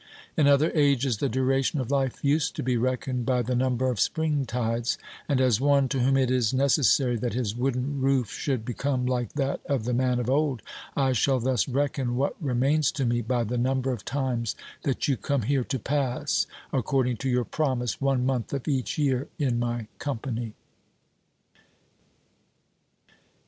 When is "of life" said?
1.79-2.25